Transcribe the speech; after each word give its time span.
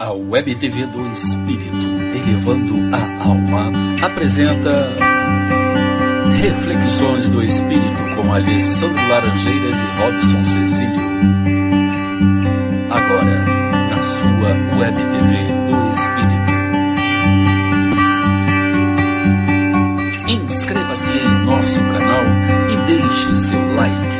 A 0.00 0.12
Web 0.12 0.54
TV 0.54 0.86
do 0.86 1.12
Espírito, 1.12 1.76
elevando 2.16 2.74
a 2.96 3.00
alma, 3.22 3.70
apresenta 4.02 4.96
Reflexões 6.40 7.28
do 7.28 7.44
Espírito 7.44 8.16
com 8.16 8.32
Alessandro 8.32 8.96
Laranjeiras 9.10 9.76
e 9.76 9.84
Robson 10.00 10.42
Cecílio. 10.46 11.00
Agora, 12.90 13.44
na 13.90 14.02
sua 14.02 14.56
Web 14.78 14.96
TV 14.96 15.34
do 15.68 15.76
Espírito. 15.92 16.50
Inscreva-se 20.46 21.12
em 21.12 21.44
nosso 21.44 21.78
canal 21.78 22.24
e 22.72 22.76
deixe 22.86 23.36
seu 23.36 23.74
like. 23.74 24.19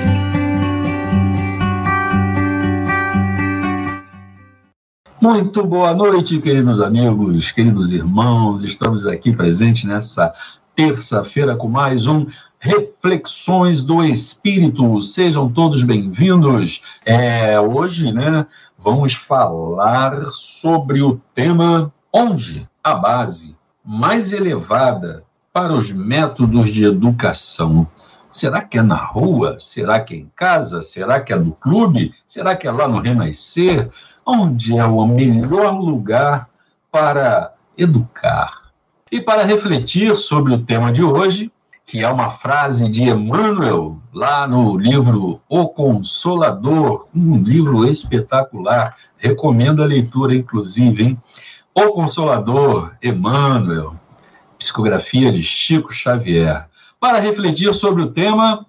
Muito 5.21 5.67
boa 5.67 5.93
noite, 5.93 6.41
queridos 6.41 6.81
amigos, 6.81 7.53
queridos 7.53 7.93
irmãos. 7.93 8.65
Estamos 8.65 9.07
aqui 9.07 9.37
presentes 9.37 9.85
nessa 9.85 10.33
terça-feira 10.75 11.55
com 11.55 11.69
mais 11.69 12.07
um 12.07 12.27
Reflexões 12.59 13.83
do 13.83 14.03
Espírito. 14.03 15.03
Sejam 15.03 15.47
todos 15.47 15.83
bem-vindos. 15.83 16.81
É, 17.05 17.61
hoje, 17.61 18.11
né, 18.11 18.47
vamos 18.79 19.13
falar 19.13 20.25
sobre 20.31 21.03
o 21.03 21.21
tema 21.35 21.93
onde 22.11 22.67
a 22.83 22.95
base 22.95 23.55
mais 23.85 24.33
elevada 24.33 25.23
para 25.53 25.75
os 25.75 25.93
métodos 25.93 26.71
de 26.71 26.87
educação. 26.87 27.87
Será 28.33 28.63
que 28.63 28.79
é 28.79 28.83
na 28.83 28.97
rua? 28.97 29.57
Será 29.59 30.01
que 30.01 30.15
é 30.15 30.17
em 30.19 30.31
casa? 30.35 30.81
Será 30.81 31.21
que 31.21 31.33
é 31.33 31.37
no 31.37 31.53
clube? 31.53 32.15
Será 32.27 32.57
que 32.57 32.67
é 32.67 32.71
lá 32.71 32.89
no 32.89 33.01
Renascer? 33.01 33.91
Onde 34.25 34.77
é 34.77 34.85
o 34.85 35.07
melhor 35.07 35.79
lugar 35.79 36.49
para 36.91 37.55
educar. 37.77 38.71
E 39.11 39.21
para 39.21 39.45
refletir 39.45 40.17
sobre 40.17 40.55
o 40.55 40.63
tema 40.63 40.93
de 40.93 41.03
hoje, 41.03 41.51
que 41.85 42.05
é 42.05 42.09
uma 42.09 42.31
frase 42.31 42.89
de 42.89 43.03
Emmanuel, 43.03 43.99
lá 44.15 44.47
no 44.47 44.79
livro 44.79 45.41
O 45.49 45.69
Consolador, 45.69 47.09
um 47.15 47.43
livro 47.43 47.85
espetacular, 47.85 48.97
recomendo 49.19 49.83
a 49.83 49.87
leitura, 49.87 50.35
inclusive, 50.35 51.03
hein? 51.03 51.19
O 51.75 51.93
Consolador, 51.93 52.93
Emmanuel, 53.03 53.95
psicografia 54.57 55.33
de 55.33 55.43
Chico 55.43 55.93
Xavier. 55.93 56.69
Para 57.01 57.19
refletir 57.19 57.75
sobre 57.75 58.03
o 58.03 58.11
tema, 58.13 58.65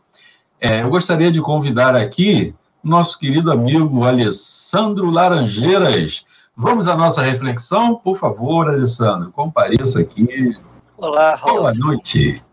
é, 0.59 0.81
eu 0.81 0.89
gostaria 0.89 1.31
de 1.31 1.41
convidar 1.41 1.95
aqui 1.95 2.55
nosso 2.83 3.17
querido 3.19 3.51
amigo 3.51 4.03
Alessandro 4.03 5.09
Laranjeiras. 5.09 6.25
Vamos 6.55 6.87
à 6.87 6.95
nossa 6.95 7.21
reflexão? 7.21 7.95
Por 7.95 8.17
favor, 8.17 8.67
Alessandro, 8.67 9.31
compareça 9.31 10.01
aqui. 10.01 10.57
Olá, 10.97 11.35
Robson. 11.35 11.61
Boa 11.61 11.73
noite. 11.73 12.43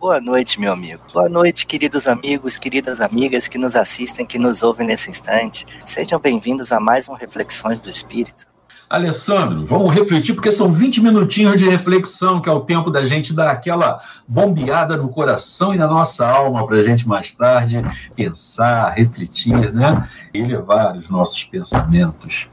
Boa 0.00 0.20
noite, 0.20 0.60
meu 0.60 0.72
amigo. 0.72 1.02
Boa 1.12 1.28
noite, 1.28 1.66
queridos 1.66 2.06
amigos, 2.06 2.56
queridas 2.56 3.00
amigas 3.00 3.48
que 3.48 3.58
nos 3.58 3.74
assistem, 3.74 4.24
que 4.24 4.38
nos 4.38 4.62
ouvem 4.62 4.86
nesse 4.86 5.10
instante. 5.10 5.66
Sejam 5.84 6.20
bem-vindos 6.20 6.70
a 6.70 6.78
mais 6.78 7.08
um 7.08 7.14
Reflexões 7.14 7.80
do 7.80 7.90
Espírito. 7.90 8.46
Alessandro, 8.90 9.66
vamos 9.66 9.92
refletir, 9.92 10.34
porque 10.34 10.50
são 10.50 10.72
20 10.72 11.02
minutinhos 11.02 11.58
de 11.58 11.68
reflexão, 11.68 12.40
que 12.40 12.48
é 12.48 12.52
o 12.52 12.60
tempo 12.60 12.90
da 12.90 13.04
gente 13.04 13.34
dar 13.34 13.50
aquela 13.50 14.00
bombeada 14.26 14.96
no 14.96 15.10
coração 15.10 15.74
e 15.74 15.78
na 15.78 15.86
nossa 15.86 16.26
alma, 16.26 16.66
para 16.66 16.78
a 16.78 16.82
gente 16.82 17.06
mais 17.06 17.30
tarde 17.30 17.82
pensar, 18.16 18.94
refletir, 18.94 19.74
né? 19.74 20.08
E 20.32 20.42
levar 20.42 20.96
os 20.96 21.06
nossos 21.10 21.44
pensamentos. 21.44 22.48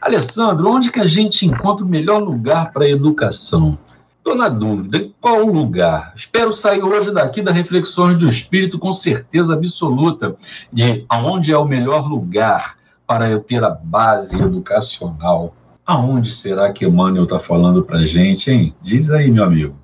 Alessandro, 0.00 0.70
onde 0.70 0.92
que 0.92 1.00
a 1.00 1.06
gente 1.08 1.44
encontra 1.44 1.84
o 1.84 1.88
melhor 1.88 2.22
lugar 2.22 2.70
para 2.70 2.84
a 2.84 2.88
educação? 2.88 3.76
Estou 4.18 4.36
na 4.36 4.48
dúvida, 4.48 5.08
qual 5.20 5.44
o 5.44 5.52
lugar? 5.52 6.12
Espero 6.14 6.52
sair 6.52 6.84
hoje 6.84 7.10
daqui 7.10 7.42
da 7.42 7.50
Reflexões 7.50 8.16
do 8.16 8.28
Espírito 8.28 8.78
com 8.78 8.92
certeza 8.92 9.54
absoluta 9.54 10.36
de 10.72 11.04
aonde 11.08 11.50
é 11.50 11.58
o 11.58 11.64
melhor 11.64 12.08
lugar 12.08 12.76
para 13.08 13.28
eu 13.28 13.40
ter 13.40 13.64
a 13.64 13.70
base 13.70 14.40
educacional 14.40 15.52
Aonde 15.90 16.30
será 16.30 16.72
que 16.72 16.86
Emmanuel 16.86 17.24
está 17.24 17.40
falando 17.40 17.84
para 17.84 18.06
gente, 18.06 18.48
hein? 18.48 18.72
Diz 18.80 19.10
aí, 19.10 19.28
meu 19.28 19.42
amigo. 19.42 19.76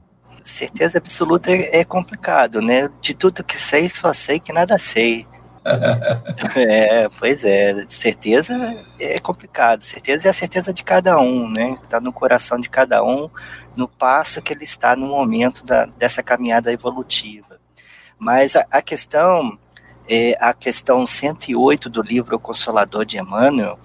Certeza 0.44 0.98
absoluta 0.98 1.50
é, 1.50 1.80
é 1.80 1.84
complicado, 1.84 2.62
né? 2.62 2.88
De 3.00 3.12
tudo 3.12 3.42
que 3.42 3.58
sei, 3.58 3.88
só 3.88 4.12
sei 4.12 4.38
que 4.38 4.52
nada 4.52 4.78
sei. 4.78 5.26
é, 6.54 7.08
pois 7.08 7.44
é, 7.44 7.84
certeza 7.88 8.54
é 9.00 9.18
complicado. 9.18 9.82
Certeza 9.82 10.28
é 10.28 10.30
a 10.30 10.32
certeza 10.32 10.72
de 10.72 10.84
cada 10.84 11.18
um, 11.18 11.50
né? 11.50 11.76
Está 11.82 12.00
no 12.00 12.12
coração 12.12 12.60
de 12.60 12.70
cada 12.70 13.02
um, 13.02 13.28
no 13.74 13.88
passo 13.88 14.40
que 14.40 14.52
ele 14.52 14.62
está 14.62 14.94
no 14.94 15.08
momento 15.08 15.64
da, 15.64 15.86
dessa 15.86 16.22
caminhada 16.22 16.72
evolutiva. 16.72 17.58
Mas 18.16 18.54
a, 18.54 18.64
a 18.70 18.80
questão, 18.80 19.58
é, 20.08 20.38
a 20.38 20.54
questão 20.54 21.04
108 21.04 21.90
do 21.90 22.00
livro 22.00 22.36
O 22.36 22.38
Consolador 22.38 23.04
de 23.04 23.18
Emmanuel, 23.18 23.76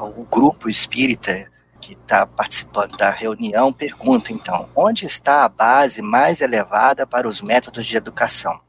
o 0.00 0.24
grupo 0.24 0.68
espírita 0.68 1.50
que 1.80 1.92
está 1.92 2.26
participando 2.26 2.96
da 2.96 3.10
reunião 3.10 3.72
pergunta, 3.72 4.32
então, 4.32 4.68
onde 4.74 5.06
está 5.06 5.44
a 5.44 5.48
base 5.48 6.02
mais 6.02 6.40
elevada 6.40 7.06
para 7.06 7.28
os 7.28 7.40
métodos 7.40 7.86
de 7.86 7.96
educação? 7.96 8.60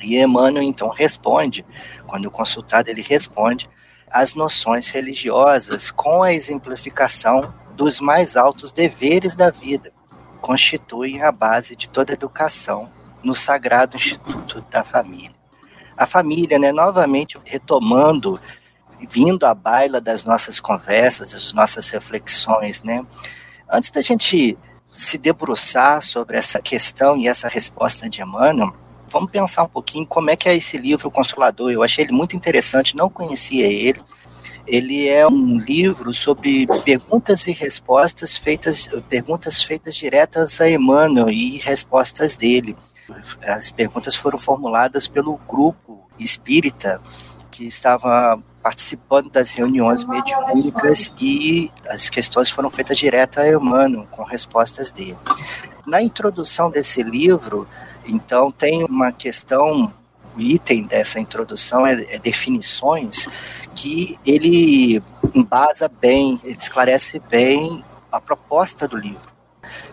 E 0.00 0.18
Emmanuel, 0.18 0.62
então, 0.62 0.88
responde, 0.88 1.64
quando 2.06 2.30
consultado, 2.30 2.88
ele 2.88 3.02
responde, 3.02 3.68
as 4.10 4.34
noções 4.34 4.88
religiosas 4.88 5.90
com 5.90 6.22
a 6.22 6.32
exemplificação 6.32 7.54
dos 7.74 8.00
mais 8.00 8.36
altos 8.36 8.70
deveres 8.70 9.34
da 9.34 9.50
vida, 9.50 9.92
constituem 10.40 11.22
a 11.22 11.32
base 11.32 11.74
de 11.74 11.88
toda 11.88 12.12
educação 12.12 12.90
no 13.22 13.34
Sagrado 13.34 13.96
Instituto 13.96 14.64
da 14.70 14.84
Família. 14.84 15.34
A 15.96 16.06
família, 16.06 16.58
né, 16.58 16.70
novamente 16.70 17.38
retomando 17.44 18.38
vindo 19.06 19.44
à 19.44 19.54
baila 19.54 20.00
das 20.00 20.24
nossas 20.24 20.60
conversas, 20.60 21.32
das 21.32 21.52
nossas 21.52 21.88
reflexões, 21.88 22.82
né? 22.82 23.04
Antes 23.70 23.90
da 23.90 24.00
gente 24.00 24.56
se 24.92 25.18
debruçar 25.18 26.02
sobre 26.02 26.36
essa 26.36 26.60
questão 26.60 27.16
e 27.16 27.26
essa 27.26 27.48
resposta 27.48 28.08
de 28.08 28.22
Emmanuel, 28.22 28.72
vamos 29.08 29.30
pensar 29.30 29.64
um 29.64 29.68
pouquinho 29.68 30.06
como 30.06 30.30
é 30.30 30.36
que 30.36 30.48
é 30.48 30.56
esse 30.56 30.76
livro 30.76 31.10
Consolador. 31.10 31.70
Eu 31.70 31.82
achei 31.82 32.04
ele 32.04 32.12
muito 32.12 32.36
interessante, 32.36 32.96
não 32.96 33.10
conhecia 33.10 33.66
ele. 33.66 34.00
Ele 34.66 35.08
é 35.08 35.26
um 35.26 35.58
livro 35.58 36.14
sobre 36.14 36.66
perguntas 36.84 37.46
e 37.46 37.52
respostas 37.52 38.36
feitas, 38.36 38.88
perguntas 39.08 39.62
feitas 39.62 39.94
diretas 39.94 40.60
a 40.60 40.68
Emmanuel 40.68 41.28
e 41.28 41.58
respostas 41.58 42.36
dele. 42.36 42.76
As 43.42 43.70
perguntas 43.70 44.16
foram 44.16 44.38
formuladas 44.38 45.06
pelo 45.06 45.36
grupo 45.36 46.08
espírita 46.18 47.00
que 47.50 47.66
estava 47.66 48.42
participando 48.64 49.28
das 49.28 49.52
reuniões 49.52 50.04
mediúnicas 50.04 51.12
e 51.20 51.70
as 51.86 52.08
questões 52.08 52.48
foram 52.48 52.70
feitas 52.70 52.96
direto 52.96 53.38
a 53.38 53.46
Emmanuel, 53.46 54.08
com 54.10 54.22
respostas 54.22 54.90
dele. 54.90 55.18
Na 55.86 56.00
introdução 56.00 56.70
desse 56.70 57.02
livro, 57.02 57.68
então, 58.06 58.50
tem 58.50 58.82
uma 58.82 59.12
questão, 59.12 59.92
o 60.34 60.40
item 60.40 60.84
dessa 60.84 61.20
introdução 61.20 61.86
é, 61.86 62.14
é 62.14 62.18
definições, 62.18 63.28
que 63.74 64.18
ele 64.24 65.02
embasa 65.34 65.86
bem, 65.86 66.40
ele 66.42 66.56
esclarece 66.58 67.18
bem 67.18 67.84
a 68.10 68.18
proposta 68.18 68.88
do 68.88 68.96
livro. 68.96 69.34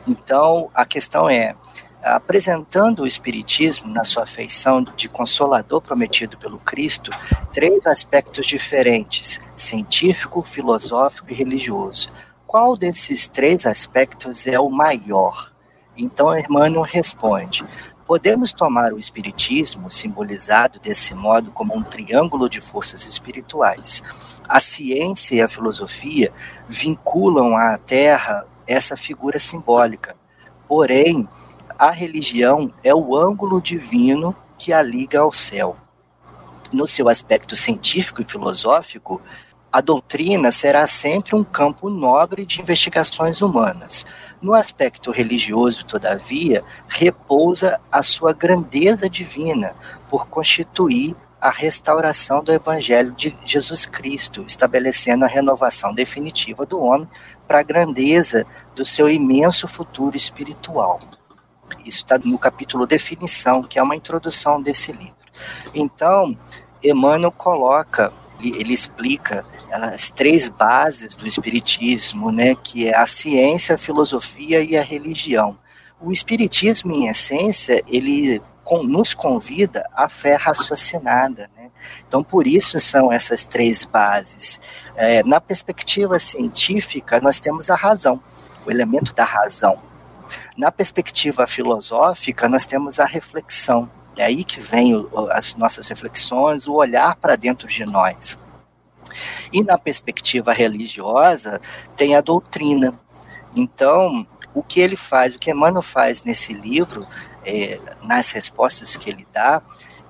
Então, 0.08 0.70
a 0.74 0.86
questão 0.86 1.30
é, 1.30 1.56
apresentando 2.02 3.04
o 3.04 3.08
Espiritismo 3.08 3.92
na 3.92 4.04
sua 4.04 4.26
feição 4.26 4.84
de 4.84 5.08
consolador 5.08 5.82
prometido 5.82 6.38
pelo 6.38 6.58
Cristo, 6.60 7.12
três 7.54 7.86
aspectos 7.86 8.46
diferentes: 8.46 9.40
científico, 9.56 10.42
filosófico 10.42 11.32
e 11.32 11.36
religioso. 11.36 12.12
Qual 12.48 12.76
desses 12.76 13.28
três 13.28 13.66
aspectos 13.66 14.46
é 14.48 14.60
o 14.60 14.70
maior? 14.70 15.52
Então 15.96 16.38
Emmanuel 16.38 16.84
responde: 16.84 17.66
Podemos 18.06 18.52
tomar 18.52 18.92
o 18.92 19.00
Espiritismo, 19.00 19.90
simbolizado 19.90 20.80
desse 20.80 21.14
modo 21.14 21.52
como 21.52 21.74
um 21.74 21.82
triângulo 21.82 22.50
de 22.50 22.60
forças 22.60 23.06
espirituais. 23.06 24.04
A 24.50 24.60
ciência 24.60 25.36
e 25.36 25.42
a 25.42 25.48
filosofia 25.48 26.34
vinculam 26.68 27.56
à 27.56 27.78
Terra 27.78 28.46
essa 28.68 28.98
figura 28.98 29.40
simbólica. 29.40 30.16
Porém, 30.68 31.28
a 31.82 31.90
religião 31.90 32.72
é 32.84 32.94
o 32.94 33.18
ângulo 33.18 33.60
divino 33.60 34.36
que 34.56 34.72
a 34.72 34.84
liga 34.84 35.22
ao 35.22 35.32
céu. 35.32 35.76
No 36.72 36.88
seu 36.88 37.10
aspecto 37.10 37.56
científico 37.56 38.22
e 38.22 38.24
filosófico, 38.24 39.20
a 39.72 39.82
doutrina 39.82 40.52
será 40.52 40.86
sempre 40.86 41.36
um 41.36 41.44
campo 41.44 41.90
nobre 41.90 42.46
de 42.46 42.62
investigações 42.62 43.42
humanas. 43.42 44.06
No 44.40 44.54
aspecto 44.54 45.10
religioso, 45.10 45.84
todavia, 45.84 46.64
repousa 46.88 47.82
a 47.92 48.04
sua 48.04 48.32
grandeza 48.32 49.10
divina 49.10 49.74
por 50.08 50.28
constituir 50.28 51.16
a 51.42 51.50
restauração 51.50 52.44
do 52.44 52.54
Evangelho 52.54 53.14
de 53.14 53.36
Jesus 53.44 53.88
Cristo, 53.88 54.44
estabelecendo 54.46 55.26
a 55.26 55.28
renovação 55.28 55.96
definitiva 55.96 56.64
do 56.64 56.80
homem 56.80 57.10
para 57.48 57.58
a 57.58 57.64
grandeza 57.64 58.46
do 58.76 58.86
seu 58.86 59.10
imenso 59.10 59.68
futuro 59.68 60.16
espiritual. 60.16 61.00
Isso 61.86 62.00
está 62.00 62.18
no 62.18 62.38
capítulo 62.38 62.86
Definição, 62.86 63.64
que 63.64 63.80
é 63.80 63.84
uma 63.84 63.96
introdução 63.96 64.62
desse 64.62 64.92
livro. 64.92 65.16
Então, 65.74 66.38
Emmanuel 66.84 67.32
coloca, 67.32 68.12
ele 68.40 68.74
explica 68.74 69.46
as 69.72 70.10
três 70.10 70.50
bases 70.50 71.16
do 71.16 71.26
espiritismo, 71.26 72.32
né, 72.32 72.56
que 72.56 72.88
é 72.88 72.98
a 72.98 73.08
ciência, 73.08 73.76
a 73.76 73.78
filosofia 73.78 74.62
e 74.62 74.78
a 74.78 74.84
religião. 74.84 75.58
O 76.00 76.12
espiritismo, 76.12 76.92
em 76.94 77.08
essência, 77.08 77.84
ele 77.88 78.42
nos 78.84 79.14
convida 79.14 79.88
à 79.94 80.08
fé 80.08 80.36
raciocinada. 80.36 81.50
Né? 81.56 81.70
Então, 82.08 82.24
por 82.24 82.48
isso 82.48 82.80
são 82.80 83.12
essas 83.12 83.46
três 83.46 83.86
bases. 83.86 84.62
É, 84.96 85.24
na 85.24 85.42
perspectiva 85.42 86.18
científica, 86.20 87.20
nós 87.20 87.40
temos 87.40 87.70
a 87.70 87.76
razão, 87.76 88.22
o 88.66 88.72
elemento 88.72 89.14
da 89.14 89.26
razão. 89.26 89.91
Na 90.58 90.72
perspectiva 90.72 91.48
filosófica, 91.48 92.48
nós 92.48 92.66
temos 92.66 93.00
a 93.00 93.06
reflexão. 93.06 93.90
É 94.18 94.26
aí 94.26 94.44
que 94.44 94.60
vem 94.60 95.08
as 95.32 95.56
nossas 95.56 95.88
reflexões, 95.88 96.68
o 96.68 96.74
olhar 96.74 97.16
para 97.16 97.36
dentro 97.36 97.68
de 97.68 97.86
nós. 97.86 98.38
E 99.52 99.64
na 99.64 99.78
perspectiva 99.78 100.54
religiosa, 100.54 101.62
tem 101.96 102.16
a 102.16 102.22
doutrina. 102.22 103.00
Então, 103.56 104.26
o 104.54 104.62
que 104.62 104.80
ele 104.80 104.96
faz, 104.96 105.36
o 105.36 105.40
que 105.40 105.52
Emmanuel 105.52 105.82
faz 105.82 106.24
nesse 106.24 106.54
livro, 106.54 107.08
é, 107.46 107.80
nas 108.02 108.32
respostas 108.32 108.96
que 108.96 109.10
ele 109.10 109.28
dá, 109.34 109.62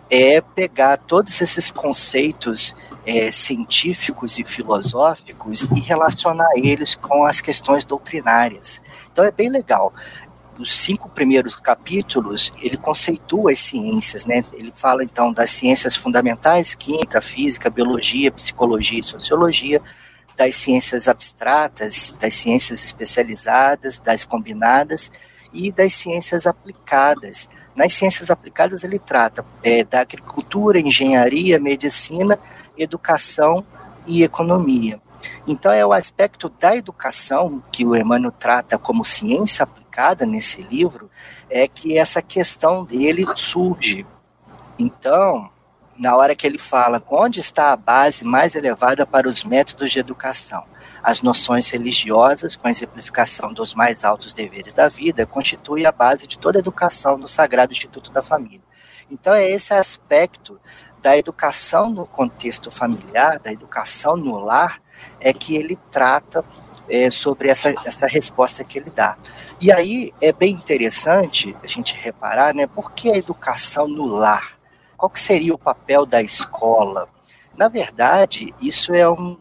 é 0.10 0.42
pegar 0.42 0.98
todos 0.98 1.40
esses 1.42 1.72
conceitos 1.72 2.76
é, 3.06 3.32
científicos 3.32 4.38
e 4.38 4.44
filosóficos 4.44 5.64
e 5.76 5.80
relacionar 5.80 6.50
eles 6.56 6.96
com 6.96 7.26
as 7.26 7.42
questões 7.42 7.86
doutrinárias. 7.86 8.82
Então 9.12 9.24
é 9.24 9.32
bem 9.32 9.50
legal. 9.50 9.94
Os 10.60 10.72
cinco 10.72 11.10
primeiros 11.10 11.56
capítulos 11.56 12.54
ele 12.62 12.78
conceitua 12.78 13.52
as 13.52 13.60
ciências, 13.60 14.26
né? 14.26 14.44
Ele 14.54 14.72
fala 14.76 15.04
então 15.04 15.34
das 15.34 15.50
ciências 15.50 15.96
fundamentais, 15.96 16.76
química, 16.76 17.22
física, 17.22 17.70
biologia, 17.70 18.32
psicologia 18.32 19.00
e 19.00 19.04
sociologia, 19.04 19.82
das 20.38 20.56
ciências 20.56 21.08
abstratas, 21.08 22.14
das 22.20 22.36
ciências 22.36 22.84
especializadas, 22.84 24.00
das 24.00 24.26
combinadas 24.26 25.12
e 25.54 25.72
das 25.72 25.94
ciências 25.94 26.46
aplicadas. 26.46 27.50
Nas 27.76 27.94
ciências 27.94 28.30
aplicadas, 28.30 28.84
ele 28.84 29.00
trata 29.00 29.46
é, 29.64 29.84
da 29.84 30.02
agricultura, 30.02 30.80
engenharia, 30.80 31.60
medicina, 31.60 32.38
educação 32.82 33.66
e 34.06 34.24
economia. 34.24 35.02
Então, 35.48 35.72
é 35.72 35.86
o 35.86 35.94
aspecto 35.94 36.50
da 36.50 36.76
educação 36.76 37.64
que 37.72 37.86
o 37.86 37.96
Emmanuel 37.96 38.32
trata 38.32 38.78
como 38.78 39.06
ciência 39.06 39.64
aplicada 39.64 40.26
nesse 40.26 40.62
livro, 40.62 41.10
é 41.50 41.68
que 41.68 41.98
essa 41.98 42.22
questão 42.22 42.84
dele 42.84 43.26
surge. 43.36 44.06
Então, 44.80 45.50
na 45.98 46.16
hora 46.16 46.36
que 46.36 46.48
ele 46.48 46.58
fala 46.58 47.04
onde 47.10 47.40
está 47.40 47.72
a 47.72 47.78
base 47.78 48.26
mais 48.26 48.56
elevada 48.56 49.06
para 49.06 49.28
os 49.28 49.44
métodos 49.44 49.92
de 49.92 50.00
educação, 50.00 50.64
as 51.04 51.22
noções 51.22 51.70
religiosas, 51.70 52.56
com 52.56 52.68
a 52.68 52.72
exemplificação 52.72 53.54
dos 53.54 53.74
mais 53.74 54.04
altos 54.06 54.34
deveres 54.34 54.74
da 54.74 54.88
vida, 54.88 55.26
constitui 55.26 55.86
a 55.86 55.92
base 55.92 56.28
de 56.28 56.38
toda 56.38 56.58
a 56.58 56.62
educação 56.62 57.20
do 57.20 57.28
Sagrado 57.28 57.74
Instituto 57.74 58.12
da 58.12 58.22
Família. 58.22 58.62
Então, 59.10 59.34
é 59.34 59.50
esse 59.50 59.74
aspecto 59.74 60.60
da 61.02 61.18
educação 61.18 61.90
no 61.90 62.06
contexto 62.06 62.70
familiar, 62.70 63.40
da 63.40 63.52
educação 63.52 64.16
no 64.16 64.38
lar, 64.40 64.82
é 65.20 65.34
que 65.34 65.56
ele 65.56 65.78
trata 65.90 66.46
é, 66.88 67.10
sobre 67.10 67.50
essa, 67.50 67.74
essa 67.86 68.08
resposta 68.08 68.64
que 68.64 68.78
ele 68.78 68.90
dá. 68.90 69.18
E 69.60 69.72
aí 69.72 70.14
é 70.20 70.32
bem 70.32 70.54
interessante 70.54 71.56
a 71.64 71.68
gente 71.68 71.96
reparar, 71.96 72.54
né, 72.54 72.68
por 72.68 72.92
que 72.92 73.10
a 73.10 73.18
educação 73.18 73.88
no 73.88 74.06
lar? 74.06 74.60
Qual 74.98 75.10
que 75.10 75.20
seria 75.20 75.54
o 75.54 75.58
papel 75.58 76.06
da 76.06 76.22
escola? 76.22 77.08
Na 77.58 77.68
verdade, 77.68 78.54
isso 78.62 78.94
é 78.94 79.10
um, 79.10 79.38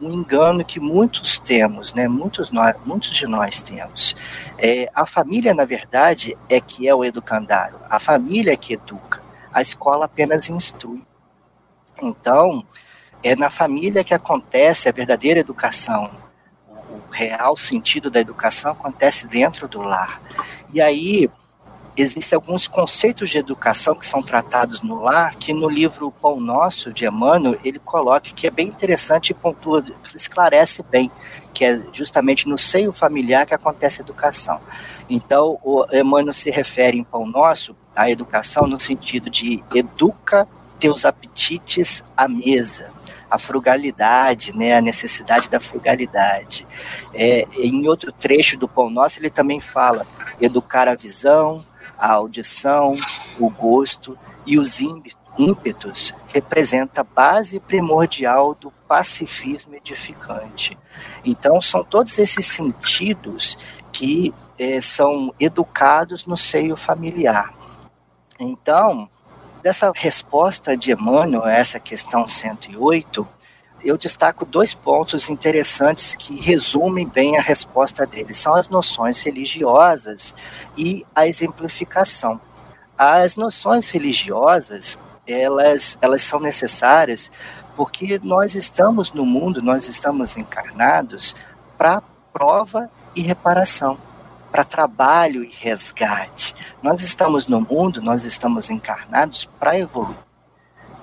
um 0.00 0.10
engano 0.10 0.64
que 0.64 0.80
muitos 0.80 1.38
temos, 1.38 1.94
né? 1.94 2.08
Muitos, 2.08 2.50
nós, 2.50 2.74
muitos 2.84 3.10
de 3.10 3.26
nós 3.26 3.62
temos. 3.62 4.16
É, 4.58 4.90
a 4.94 5.06
família, 5.06 5.54
na 5.54 5.64
verdade, 5.64 6.36
é 6.48 6.60
que 6.60 6.88
é 6.88 6.94
o 6.94 7.04
educandário. 7.04 7.78
A 7.88 7.98
família 7.98 8.52
é 8.52 8.56
que 8.56 8.74
educa. 8.74 9.23
A 9.54 9.62
escola 9.62 10.06
apenas 10.06 10.50
instrui. 10.50 11.00
Então, 12.02 12.66
é 13.22 13.36
na 13.36 13.48
família 13.48 14.02
que 14.02 14.12
acontece 14.12 14.88
a 14.88 14.92
verdadeira 14.92 15.38
educação. 15.38 16.10
O 16.90 17.12
real 17.12 17.56
sentido 17.56 18.10
da 18.10 18.20
educação 18.20 18.72
acontece 18.72 19.28
dentro 19.28 19.68
do 19.68 19.80
lar. 19.80 20.20
E 20.72 20.80
aí, 20.80 21.30
existem 21.96 22.34
alguns 22.34 22.66
conceitos 22.66 23.30
de 23.30 23.38
educação 23.38 23.94
que 23.94 24.04
são 24.04 24.20
tratados 24.20 24.82
no 24.82 25.00
lar, 25.00 25.36
que 25.36 25.52
no 25.52 25.68
livro 25.68 26.10
Pão 26.10 26.40
Nosso, 26.40 26.92
de 26.92 27.06
Emmanuel, 27.06 27.56
ele 27.62 27.78
coloca 27.78 28.32
que 28.32 28.48
é 28.48 28.50
bem 28.50 28.66
interessante 28.66 29.30
e 29.30 29.34
pontua, 29.34 29.84
esclarece 30.16 30.82
bem, 30.82 31.12
que 31.52 31.64
é 31.64 31.80
justamente 31.92 32.48
no 32.48 32.58
seio 32.58 32.92
familiar 32.92 33.46
que 33.46 33.54
acontece 33.54 34.00
a 34.00 34.04
educação. 34.04 34.60
Então, 35.08 35.60
o 35.62 35.86
Emmanuel 35.92 36.32
se 36.32 36.50
refere 36.50 36.98
em 36.98 37.04
Pão 37.04 37.24
Nosso 37.24 37.76
à 37.94 38.10
educação 38.10 38.66
no 38.66 38.78
sentido 38.78 39.30
de 39.30 39.62
educa 39.74 40.48
teus 40.78 41.04
apetites 41.04 42.04
à 42.16 42.28
mesa, 42.28 42.92
a 43.30 43.38
frugalidade, 43.38 44.54
né, 44.54 44.76
a 44.76 44.82
necessidade 44.82 45.48
da 45.48 45.58
frugalidade. 45.58 46.66
É, 47.14 47.46
em 47.56 47.88
outro 47.88 48.12
trecho 48.12 48.58
do 48.58 48.68
Pão 48.68 48.90
Nosso, 48.90 49.18
ele 49.18 49.30
também 49.30 49.60
fala 49.60 50.06
educar 50.40 50.88
a 50.88 50.94
visão, 50.94 51.64
a 51.98 52.12
audição, 52.12 52.94
o 53.38 53.48
gosto 53.48 54.18
e 54.46 54.58
os 54.58 54.78
ímpetos 55.38 56.14
representa 56.28 57.00
a 57.00 57.04
base 57.04 57.58
primordial 57.60 58.54
do 58.54 58.70
pacifismo 58.86 59.74
edificante. 59.74 60.76
Então, 61.24 61.60
são 61.60 61.82
todos 61.82 62.18
esses 62.18 62.46
sentidos 62.46 63.56
que 63.90 64.34
é, 64.58 64.80
são 64.80 65.34
educados 65.40 66.26
no 66.26 66.36
seio 66.36 66.76
familiar. 66.76 67.63
Então, 68.38 69.08
dessa 69.62 69.92
resposta 69.94 70.76
de 70.76 70.92
Emmanuel 70.92 71.44
a 71.44 71.52
essa 71.52 71.78
questão 71.78 72.26
108, 72.26 73.26
eu 73.84 73.98
destaco 73.98 74.44
dois 74.44 74.74
pontos 74.74 75.28
interessantes 75.28 76.14
que 76.14 76.40
resumem 76.40 77.06
bem 77.06 77.36
a 77.36 77.42
resposta 77.42 78.06
dele. 78.06 78.32
São 78.32 78.54
as 78.54 78.68
noções 78.68 79.20
religiosas 79.22 80.34
e 80.76 81.06
a 81.14 81.26
exemplificação. 81.26 82.40
As 82.96 83.36
noções 83.36 83.90
religiosas, 83.90 84.98
elas, 85.26 85.98
elas 86.00 86.22
são 86.22 86.40
necessárias 86.40 87.30
porque 87.76 88.20
nós 88.22 88.54
estamos 88.54 89.12
no 89.12 89.26
mundo, 89.26 89.60
nós 89.60 89.88
estamos 89.88 90.36
encarnados 90.36 91.34
para 91.76 92.02
prova 92.32 92.90
e 93.14 93.20
reparação, 93.20 93.98
para 94.54 94.62
trabalho 94.62 95.42
e 95.42 95.48
resgate. 95.48 96.54
Nós 96.80 97.00
estamos 97.00 97.48
no 97.48 97.60
mundo, 97.60 98.00
nós 98.00 98.22
estamos 98.22 98.70
encarnados 98.70 99.50
para 99.58 99.76
evoluir 99.76 100.16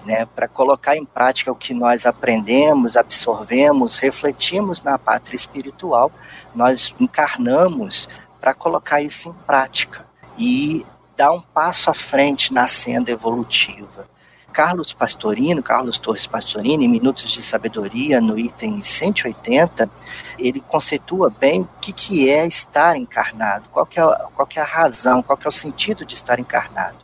né, 0.05 0.25
para 0.25 0.47
colocar 0.47 0.95
em 0.95 1.03
prática 1.03 1.51
o 1.51 1.55
que 1.55 1.73
nós 1.73 2.05
aprendemos, 2.05 2.95
absorvemos, 2.95 3.97
refletimos 3.97 4.81
na 4.81 4.97
pátria 4.97 5.35
espiritual, 5.35 6.09
nós 6.55 6.95
encarnamos 6.97 8.07
para 8.39 8.53
colocar 8.53 9.01
isso 9.01 9.27
em 9.27 9.33
prática 9.45 10.05
e 10.37 10.85
dar 11.17 11.33
um 11.33 11.41
passo 11.41 11.89
à 11.89 11.93
frente 11.93 12.53
na 12.53 12.67
senda 12.67 13.11
evolutiva. 13.11 14.07
Carlos 14.51 14.93
Pastorino, 14.93 15.63
Carlos 15.63 15.97
Torres 15.97 16.27
Pastorino, 16.27 16.83
em 16.83 16.87
Minutos 16.87 17.31
de 17.31 17.41
Sabedoria, 17.41 18.19
no 18.19 18.37
item 18.37 18.81
180, 18.81 19.89
ele 20.37 20.59
conceitua 20.61 21.29
bem 21.29 21.61
o 21.61 21.69
que, 21.79 21.93
que 21.93 22.29
é 22.29 22.45
estar 22.45 22.95
encarnado, 22.95 23.69
qual, 23.71 23.85
que 23.85 23.99
é, 23.99 24.03
qual 24.35 24.45
que 24.45 24.59
é 24.59 24.61
a 24.61 24.65
razão, 24.65 25.23
qual 25.23 25.37
que 25.37 25.47
é 25.47 25.49
o 25.49 25.51
sentido 25.51 26.05
de 26.05 26.13
estar 26.13 26.39
encarnado. 26.39 26.97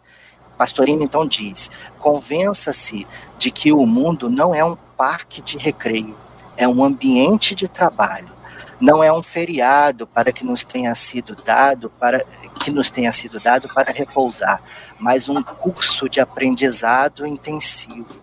Pastorino 0.57 1.03
então 1.03 1.25
diz: 1.25 1.69
convença-se 1.99 3.07
de 3.37 3.51
que 3.51 3.71
o 3.71 3.85
mundo 3.85 4.29
não 4.29 4.53
é 4.53 4.63
um 4.63 4.75
parque 4.97 5.41
de 5.41 5.57
recreio, 5.57 6.17
é 6.55 6.67
um 6.67 6.83
ambiente 6.83 7.53
de 7.53 7.67
trabalho. 7.67 8.36
Não 8.79 9.03
é 9.03 9.11
um 9.11 9.23
feriado 9.23 10.05
para 10.05 10.31
que 10.31 10.45
nos 10.45 10.63
tenha 10.63 10.93
sido 10.93 11.35
dado 11.35 11.89
para 11.99 12.23
que 12.59 12.71
nos 12.71 12.89
tenha 12.89 13.11
sido 13.11 13.39
dado 13.39 13.67
para 13.73 13.91
repousar, 13.91 14.61
mas 14.99 15.29
um 15.29 15.41
curso 15.41 16.09
de 16.09 16.19
aprendizado 16.19 17.25
intensivo. 17.25 18.21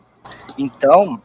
Então, 0.59 1.21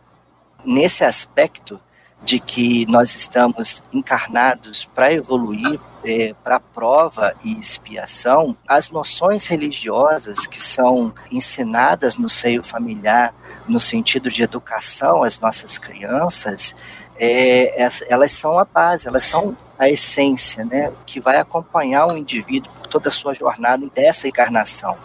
nesse 0.64 1.04
aspecto, 1.04 1.80
de 2.22 2.40
que 2.40 2.86
nós 2.88 3.16
estamos 3.16 3.82
encarnados 3.94 4.86
para 4.94 5.14
evoluir, 5.14 5.80
é, 6.04 6.34
para 6.44 6.60
prova 6.60 7.34
e 7.44 7.54
expiação, 7.60 8.56
as 8.68 8.90
noções 8.90 9.48
religiosas 9.48 10.46
que 10.46 10.60
são 10.60 11.14
ensinadas 11.32 12.18
no 12.18 12.30
seio 12.30 12.64
familiar, 12.64 13.34
no 13.68 13.80
sentido 13.80 14.30
de 14.30 14.44
educação 14.44 15.24
às 15.24 15.40
nossas 15.40 15.78
crianças, 15.78 16.76
é, 17.20 17.90
elas 18.08 18.32
são 18.32 18.58
a 18.58 18.64
base, 18.64 19.08
elas 19.08 19.26
são 19.26 19.56
a 19.78 19.90
essência, 19.90 20.66
né, 20.66 20.92
que 21.06 21.20
vai 21.20 21.38
acompanhar 21.38 22.08
o 22.08 22.18
indivíduo 22.18 22.72
por 22.74 22.88
toda 22.88 23.10
a 23.10 23.12
sua 23.12 23.34
jornada 23.34 23.86
dessa 23.94 24.28
encarnação. 24.28 24.98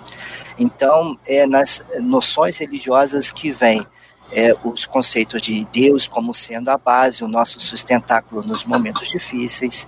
Então, 0.58 1.18
é 1.26 1.46
nas 1.46 1.84
noções 2.00 2.56
religiosas 2.56 3.32
que 3.32 3.50
vem 3.50 3.84
é, 4.32 4.54
os 4.64 4.86
conceitos 4.86 5.42
de 5.42 5.64
Deus 5.66 6.06
como 6.06 6.32
sendo 6.32 6.68
a 6.70 6.78
base, 6.78 7.24
o 7.24 7.28
nosso 7.28 7.60
sustentáculo 7.60 8.42
nos 8.42 8.64
momentos 8.64 9.08
difíceis, 9.08 9.86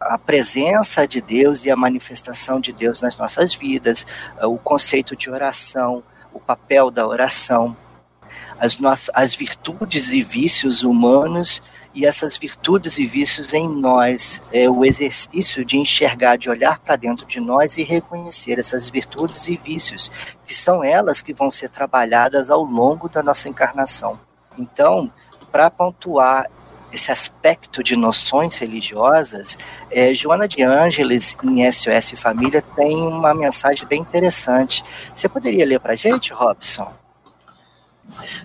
a 0.00 0.18
presença 0.18 1.06
de 1.06 1.20
Deus 1.20 1.64
e 1.64 1.70
a 1.70 1.76
manifestação 1.76 2.60
de 2.60 2.72
Deus 2.72 3.02
nas 3.02 3.18
nossas 3.18 3.54
vidas, 3.54 4.06
o 4.42 4.56
conceito 4.56 5.14
de 5.14 5.30
oração, 5.30 6.02
o 6.32 6.40
papel 6.40 6.90
da 6.90 7.06
oração, 7.06 7.76
as, 8.58 8.78
nossas, 8.78 9.10
as 9.14 9.34
virtudes 9.34 10.10
e 10.10 10.22
vícios 10.22 10.82
humanos 10.82 11.62
e 11.94 12.06
essas 12.06 12.36
virtudes 12.36 12.98
e 12.98 13.06
vícios 13.06 13.52
em 13.52 13.68
nós, 13.68 14.40
é 14.52 14.70
o 14.70 14.84
exercício 14.84 15.64
de 15.64 15.76
enxergar, 15.76 16.36
de 16.36 16.48
olhar 16.48 16.78
para 16.78 16.94
dentro 16.96 17.26
de 17.26 17.40
nós 17.40 17.76
e 17.76 17.82
reconhecer 17.82 18.58
essas 18.58 18.88
virtudes 18.88 19.48
e 19.48 19.56
vícios, 19.56 20.10
que 20.46 20.54
são 20.54 20.84
elas 20.84 21.20
que 21.20 21.32
vão 21.32 21.50
ser 21.50 21.68
trabalhadas 21.68 22.48
ao 22.48 22.62
longo 22.62 23.08
da 23.08 23.22
nossa 23.22 23.48
encarnação. 23.48 24.20
Então, 24.56 25.12
para 25.50 25.68
pontuar 25.68 26.48
esse 26.92 27.10
aspecto 27.10 27.82
de 27.82 27.96
noções 27.96 28.56
religiosas, 28.58 29.58
é, 29.90 30.12
Joana 30.14 30.46
de 30.46 30.62
Ângeles, 30.62 31.36
em 31.42 31.70
SOS 31.70 32.12
Família, 32.20 32.62
tem 32.76 32.96
uma 32.96 33.34
mensagem 33.34 33.86
bem 33.86 34.00
interessante. 34.00 34.84
Você 35.12 35.28
poderia 35.28 35.64
ler 35.64 35.80
para 35.80 35.92
a 35.92 35.96
gente, 35.96 36.32
Robson? 36.32 36.92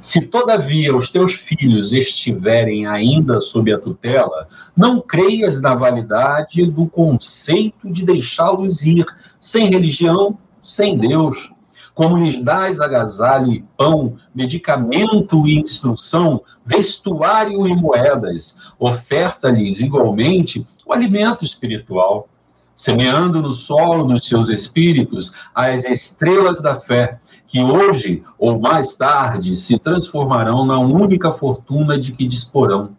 Se 0.01 0.22
todavia 0.22 0.95
os 0.95 1.10
teus 1.10 1.34
filhos 1.34 1.93
estiverem 1.93 2.86
ainda 2.86 3.41
sob 3.41 3.72
a 3.74 3.79
tutela, 3.79 4.48
não 4.75 5.01
creias 5.01 5.62
na 5.62 5.75
validade 5.75 6.65
do 6.69 6.88
conceito 6.88 7.91
de 7.91 8.05
deixá-los 8.05 8.86
ir, 8.86 9.05
sem 9.39 9.69
religião, 9.69 10.38
sem 10.62 10.98
Deus. 10.98 11.51
Como 11.93 12.17
lhes 12.17 12.43
dás 12.43 12.81
agasalho 12.81 13.53
e 13.53 13.63
pão, 13.77 14.17
medicamento 14.34 15.48
e 15.48 15.57
instrução, 15.60 16.41
vestuário 16.65 17.65
e 17.65 17.74
moedas, 17.74 18.57
oferta-lhes 18.77 19.79
igualmente 19.79 20.67
o 20.86 20.91
alimento 20.91 21.45
espiritual 21.45 22.27
semeando 22.75 23.41
no 23.41 23.51
solo 23.51 24.03
dos 24.03 24.27
seus 24.27 24.50
espíritos 24.50 25.34
as 25.53 25.86
estrelas 25.86 26.62
da 26.62 26.79
fé, 26.79 27.20
que 27.48 27.62
hoje 27.62 28.24
ou 28.38 28.60
mais 28.60 28.96
tarde 28.96 29.55
se 29.55 29.79
transformarão 29.79 30.65
na 30.65 30.77
única 30.79 31.32
fortuna 31.32 31.98
de 31.98 32.12
que 32.12 32.27
disporão, 32.27 32.89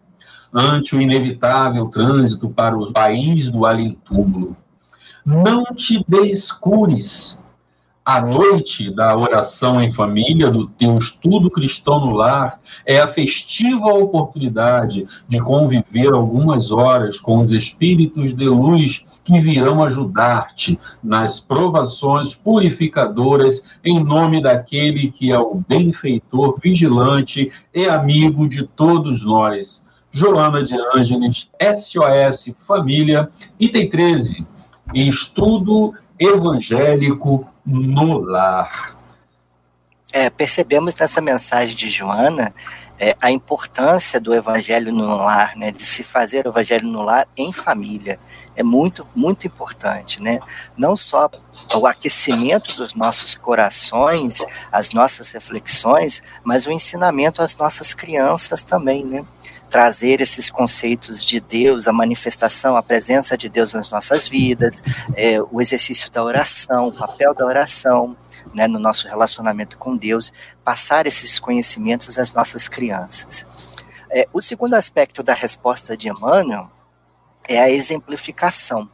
ante 0.53 0.95
o 0.95 1.01
inevitável 1.01 1.85
trânsito 1.87 2.49
para 2.49 2.77
o 2.77 2.91
país 2.91 3.49
do 3.49 3.65
além-túmulo. 3.65 4.55
Não 5.25 5.63
te 5.65 6.03
descures. 6.07 7.43
A 8.07 8.21
noite 8.21 8.89
da 8.89 9.17
oração 9.17 9.81
em 9.81 9.91
família, 9.91 10.49
do 10.49 10.65
teu 10.65 10.97
estudo 10.97 11.51
cristão 11.51 11.99
no 11.99 12.11
lar, 12.13 12.57
é 12.85 13.01
a 13.01 13.07
festiva 13.09 13.87
oportunidade 13.87 15.05
de 15.27 15.41
conviver 15.41 16.13
algumas 16.13 16.71
horas 16.71 17.19
com 17.19 17.39
os 17.39 17.51
espíritos 17.51 18.33
de 18.33 18.47
luz 18.47 19.03
que 19.25 19.41
virão 19.41 19.83
ajudar-te 19.83 20.79
nas 21.03 21.41
provações 21.41 22.33
purificadoras, 22.33 23.65
em 23.83 24.01
nome 24.01 24.41
daquele 24.41 25.11
que 25.11 25.29
é 25.29 25.37
o 25.37 25.61
benfeitor 25.67 26.57
vigilante 26.63 27.51
e 27.75 27.89
amigo 27.89 28.47
de 28.47 28.65
todos 28.65 29.25
nós. 29.25 29.85
Joana 30.13 30.63
de 30.63 30.77
Ângeles, 30.95 31.49
SOS 31.61 32.55
Família, 32.65 33.29
item 33.59 33.89
13, 33.89 34.47
estudo 34.93 35.93
evangélico 36.17 37.45
no 37.67 38.19
lar. 38.19 38.97
É, 40.11 40.29
percebemos 40.29 40.95
nessa 40.95 41.19
mensagem 41.19 41.75
de 41.75 41.89
Joana 41.89 42.53
é, 42.99 43.15
a 43.21 43.31
importância 43.31 44.19
do 44.19 44.33
evangelho 44.33 44.91
no 44.91 45.05
lar, 45.17 45.55
né, 45.55 45.71
de 45.71 45.85
se 45.85 46.03
fazer 46.03 46.45
o 46.45 46.49
evangelho 46.49 46.87
no 46.87 47.03
lar 47.03 47.27
em 47.35 47.53
família. 47.53 48.19
É 48.55 48.63
muito, 48.63 49.07
muito 49.15 49.45
importante, 49.45 50.19
né? 50.19 50.39
Não 50.75 50.95
só 50.95 51.29
o 51.75 51.85
aquecimento 51.85 52.75
dos 52.75 52.95
nossos 52.95 53.35
corações, 53.35 54.43
as 54.71 54.91
nossas 54.91 55.31
reflexões, 55.31 56.23
mas 56.43 56.65
o 56.65 56.71
ensinamento 56.71 57.43
às 57.43 57.55
nossas 57.55 57.93
crianças 57.93 58.63
também, 58.63 59.05
né? 59.05 59.23
Trazer 59.69 60.21
esses 60.21 60.49
conceitos 60.49 61.23
de 61.23 61.39
Deus, 61.39 61.87
a 61.87 61.93
manifestação, 61.93 62.75
a 62.75 62.81
presença 62.81 63.37
de 63.37 63.47
Deus 63.47 63.75
nas 63.75 63.91
nossas 63.91 64.27
vidas, 64.27 64.81
é, 65.13 65.39
o 65.39 65.61
exercício 65.61 66.09
da 66.09 66.23
oração, 66.23 66.87
o 66.87 66.93
papel 66.93 67.35
da 67.35 67.45
oração, 67.45 68.17
né, 68.53 68.67
no 68.67 68.79
nosso 68.79 69.07
relacionamento 69.07 69.77
com 69.77 69.95
Deus, 69.95 70.31
passar 70.63 71.07
esses 71.07 71.39
conhecimentos 71.39 72.17
às 72.17 72.33
nossas 72.33 72.67
crianças. 72.67 73.45
É, 74.09 74.27
o 74.31 74.41
segundo 74.41 74.73
aspecto 74.73 75.21
da 75.21 75.33
resposta 75.33 75.95
de 75.97 76.09
Emmanuel 76.09 76.71
é 77.47 77.59
a 77.59 77.69
exemplificação. 77.69 78.89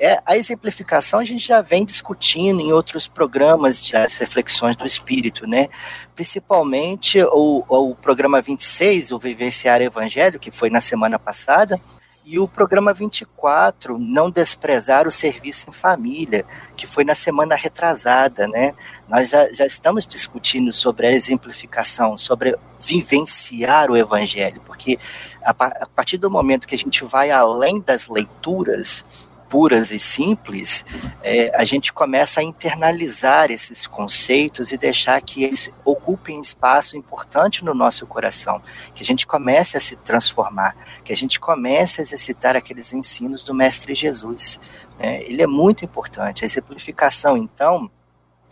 É, 0.00 0.20
a 0.26 0.36
exemplificação 0.36 1.20
a 1.20 1.24
gente 1.24 1.46
já 1.46 1.60
vem 1.60 1.84
discutindo 1.84 2.60
em 2.60 2.72
outros 2.72 3.06
programas 3.06 3.80
de 3.80 3.96
as 3.96 4.18
reflexões 4.18 4.76
do 4.76 4.84
espírito, 4.84 5.46
né? 5.46 5.68
Principalmente 6.14 7.22
o, 7.22 7.64
o 7.68 7.94
programa 7.94 8.42
26, 8.42 9.12
o 9.12 9.18
Vivenciar 9.18 9.80
Evangelho, 9.80 10.40
que 10.40 10.50
foi 10.50 10.70
na 10.70 10.80
semana 10.80 11.18
passada, 11.18 11.80
e 12.24 12.38
o 12.38 12.46
programa 12.46 12.94
24, 12.94 13.98
Não 13.98 14.30
Desprezar 14.30 15.06
o 15.06 15.10
Serviço 15.10 15.68
em 15.68 15.72
Família, 15.72 16.44
que 16.76 16.86
foi 16.86 17.04
na 17.04 17.14
semana 17.14 17.54
retrasada, 17.56 18.46
né? 18.46 18.74
Nós 19.08 19.28
já, 19.28 19.52
já 19.52 19.66
estamos 19.66 20.06
discutindo 20.06 20.72
sobre 20.72 21.06
a 21.06 21.12
exemplificação, 21.12 22.16
sobre 22.16 22.56
vivenciar 22.80 23.90
o 23.90 23.96
Evangelho, 23.96 24.62
porque 24.64 24.98
a, 25.44 25.50
a 25.50 25.86
partir 25.86 26.18
do 26.18 26.30
momento 26.30 26.66
que 26.66 26.74
a 26.74 26.78
gente 26.78 27.04
vai 27.04 27.30
além 27.30 27.80
das 27.80 28.08
leituras, 28.08 29.04
puras 29.52 29.90
e 29.92 29.98
simples, 29.98 30.82
é, 31.22 31.54
a 31.54 31.62
gente 31.62 31.92
começa 31.92 32.40
a 32.40 32.42
internalizar 32.42 33.50
esses 33.50 33.86
conceitos 33.86 34.72
e 34.72 34.78
deixar 34.78 35.20
que 35.20 35.44
eles 35.44 35.70
ocupem 35.84 36.40
espaço 36.40 36.96
importante 36.96 37.62
no 37.62 37.74
nosso 37.74 38.06
coração, 38.06 38.62
que 38.94 39.02
a 39.02 39.04
gente 39.04 39.26
comece 39.26 39.76
a 39.76 39.80
se 39.80 39.94
transformar, 39.96 40.74
que 41.04 41.12
a 41.12 41.16
gente 41.16 41.38
comece 41.38 42.00
a 42.00 42.02
exercitar 42.02 42.56
aqueles 42.56 42.94
ensinos 42.94 43.44
do 43.44 43.52
Mestre 43.52 43.94
Jesus. 43.94 44.58
Né? 44.98 45.22
Ele 45.24 45.42
é 45.42 45.46
muito 45.46 45.84
importante. 45.84 46.44
A 46.44 46.46
exemplificação, 46.46 47.36
então, 47.36 47.90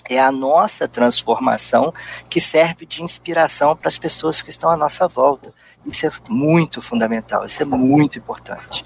é 0.08 0.20
a 0.20 0.30
nossa 0.30 0.86
transformação 0.88 1.92
que 2.28 2.40
serve 2.40 2.86
de 2.86 3.02
inspiração 3.02 3.76
para 3.76 3.88
as 3.88 3.98
pessoas 3.98 4.40
que 4.40 4.50
estão 4.50 4.70
à 4.70 4.76
nossa 4.76 5.06
volta. 5.08 5.52
Isso 5.84 6.06
é 6.06 6.10
muito 6.28 6.80
fundamental, 6.80 7.44
isso 7.44 7.62
é 7.62 7.66
muito 7.66 8.18
importante 8.18 8.84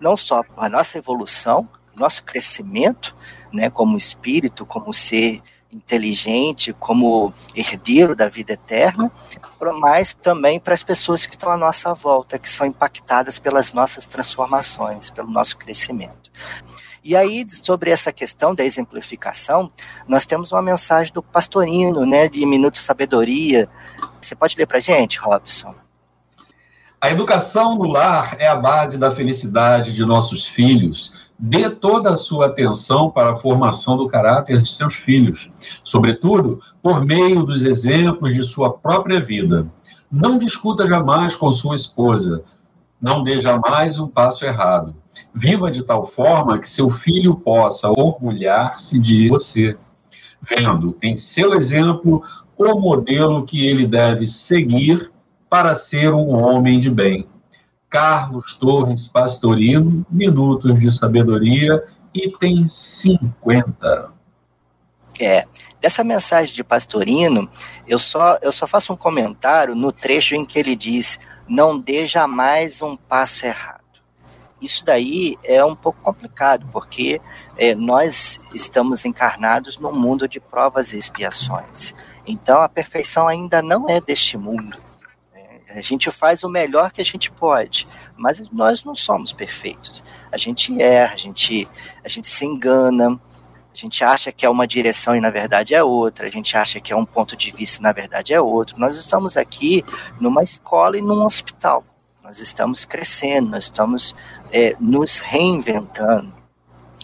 não 0.00 0.16
só 0.16 0.42
a 0.56 0.68
nossa 0.68 0.98
evolução, 0.98 1.68
nosso 1.94 2.24
crescimento, 2.24 3.14
né, 3.52 3.70
como 3.70 3.96
espírito, 3.96 4.66
como 4.66 4.92
ser 4.92 5.42
inteligente, 5.72 6.72
como 6.72 7.34
herdeiro 7.54 8.14
da 8.14 8.28
vida 8.28 8.52
eterna, 8.52 9.10
mas 9.80 10.14
também 10.14 10.60
para 10.60 10.74
as 10.74 10.82
pessoas 10.82 11.26
que 11.26 11.34
estão 11.34 11.50
à 11.50 11.56
nossa 11.56 11.92
volta, 11.92 12.38
que 12.38 12.48
são 12.48 12.66
impactadas 12.66 13.38
pelas 13.38 13.72
nossas 13.72 14.06
transformações, 14.06 15.10
pelo 15.10 15.30
nosso 15.30 15.56
crescimento. 15.56 16.30
E 17.08 17.14
aí, 17.14 17.46
sobre 17.48 17.92
essa 17.92 18.10
questão 18.10 18.52
da 18.52 18.64
exemplificação, 18.64 19.70
nós 20.08 20.26
temos 20.26 20.50
uma 20.50 20.60
mensagem 20.60 21.12
do 21.12 21.22
Pastorino, 21.22 22.04
né, 22.04 22.28
de 22.28 22.44
Minuto 22.44 22.78
Sabedoria. 22.78 23.68
Você 24.20 24.34
pode 24.34 24.56
ler 24.56 24.66
para 24.66 24.78
a 24.78 24.80
gente, 24.80 25.20
Robson? 25.20 25.72
A 27.00 27.08
educação 27.08 27.76
no 27.76 27.86
lar 27.86 28.34
é 28.40 28.48
a 28.48 28.56
base 28.56 28.98
da 28.98 29.12
felicidade 29.12 29.92
de 29.92 30.04
nossos 30.04 30.46
filhos. 30.46 31.12
Dê 31.38 31.70
toda 31.70 32.10
a 32.10 32.16
sua 32.16 32.46
atenção 32.46 33.08
para 33.08 33.34
a 33.34 33.36
formação 33.36 33.96
do 33.96 34.08
caráter 34.08 34.60
de 34.60 34.72
seus 34.72 34.96
filhos, 34.96 35.48
sobretudo 35.84 36.60
por 36.82 37.04
meio 37.04 37.44
dos 37.44 37.62
exemplos 37.62 38.34
de 38.34 38.42
sua 38.42 38.72
própria 38.72 39.20
vida. 39.20 39.68
Não 40.10 40.36
discuta 40.38 40.88
jamais 40.88 41.36
com 41.36 41.52
sua 41.52 41.76
esposa. 41.76 42.42
Não 43.00 43.22
dê 43.22 43.40
jamais 43.40 43.96
um 44.00 44.08
passo 44.08 44.44
errado. 44.44 45.05
Viva 45.34 45.70
de 45.70 45.82
tal 45.82 46.06
forma 46.06 46.58
que 46.58 46.68
seu 46.68 46.90
filho 46.90 47.34
possa 47.36 47.90
orgulhar-se 47.90 48.98
de 48.98 49.28
você, 49.28 49.76
vendo 50.40 50.96
em 51.02 51.16
seu 51.16 51.54
exemplo 51.54 52.22
o 52.56 52.74
modelo 52.78 53.44
que 53.44 53.66
ele 53.66 53.86
deve 53.86 54.26
seguir 54.26 55.10
para 55.48 55.74
ser 55.74 56.12
um 56.12 56.30
homem 56.30 56.80
de 56.80 56.90
bem. 56.90 57.26
Carlos 57.88 58.54
Torres 58.54 59.06
Pastorino, 59.08 60.04
Minutos 60.10 60.78
de 60.78 60.90
Sabedoria, 60.90 61.84
item 62.12 62.66
50. 62.66 64.10
É, 65.20 65.44
dessa 65.80 66.02
mensagem 66.02 66.54
de 66.54 66.64
Pastorino, 66.64 67.48
eu 67.86 67.98
só, 67.98 68.38
eu 68.42 68.52
só 68.52 68.66
faço 68.66 68.92
um 68.92 68.96
comentário 68.96 69.74
no 69.74 69.92
trecho 69.92 70.34
em 70.34 70.44
que 70.44 70.58
ele 70.58 70.74
diz: 70.74 71.18
não 71.48 71.78
dê 71.78 72.06
jamais 72.06 72.82
um 72.82 72.96
passo 72.96 73.46
errado. 73.46 73.85
Isso 74.60 74.84
daí 74.84 75.38
é 75.44 75.62
um 75.64 75.76
pouco 75.76 76.00
complicado, 76.00 76.66
porque 76.72 77.20
é, 77.56 77.74
nós 77.74 78.40
estamos 78.54 79.04
encarnados 79.04 79.78
num 79.78 79.92
mundo 79.92 80.26
de 80.26 80.40
provas 80.40 80.92
e 80.92 80.98
expiações. 80.98 81.94
Então 82.26 82.60
a 82.60 82.68
perfeição 82.68 83.28
ainda 83.28 83.60
não 83.62 83.88
é 83.88 84.00
deste 84.00 84.36
mundo. 84.36 84.78
A 85.68 85.82
gente 85.82 86.10
faz 86.10 86.42
o 86.42 86.48
melhor 86.48 86.90
que 86.90 87.02
a 87.02 87.04
gente 87.04 87.30
pode, 87.30 87.86
mas 88.16 88.40
nós 88.50 88.82
não 88.82 88.94
somos 88.94 89.34
perfeitos. 89.34 90.02
A 90.32 90.38
gente 90.38 90.80
erra, 90.80 91.12
a 91.12 91.16
gente, 91.16 91.68
a 92.02 92.08
gente 92.08 92.28
se 92.28 92.46
engana, 92.46 93.20
a 93.76 93.76
gente 93.76 94.02
acha 94.02 94.32
que 94.32 94.46
é 94.46 94.48
uma 94.48 94.66
direção 94.66 95.14
e 95.14 95.20
na 95.20 95.28
verdade 95.28 95.74
é 95.74 95.84
outra, 95.84 96.26
a 96.26 96.30
gente 96.30 96.56
acha 96.56 96.80
que 96.80 96.94
é 96.94 96.96
um 96.96 97.04
ponto 97.04 97.36
de 97.36 97.50
vista 97.50 97.78
e 97.78 97.82
na 97.82 97.92
verdade 97.92 98.32
é 98.32 98.40
outro. 98.40 98.80
Nós 98.80 98.96
estamos 98.96 99.36
aqui 99.36 99.84
numa 100.18 100.42
escola 100.42 100.96
e 100.96 101.02
num 101.02 101.22
hospital. 101.22 101.84
Nós 102.26 102.40
estamos 102.40 102.84
crescendo, 102.84 103.50
nós 103.50 103.64
estamos 103.64 104.12
é, 104.50 104.74
nos 104.80 105.20
reinventando. 105.20 106.34